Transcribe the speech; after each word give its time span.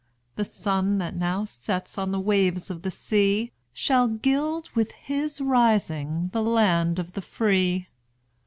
The 0.35 0.45
sun, 0.45 0.97
that 0.97 1.15
now 1.15 1.45
sets 1.45 1.95
on 1.95 2.09
the 2.09 2.19
waves 2.19 2.71
of 2.71 2.81
the 2.81 2.89
sea, 2.89 3.51
Shall 3.71 4.07
gild 4.07 4.71
with 4.71 4.93
his 4.93 5.39
rising 5.39 6.31
the 6.33 6.41
land 6.41 6.97
of 6.97 7.11
the 7.13 7.21
free! 7.21 7.87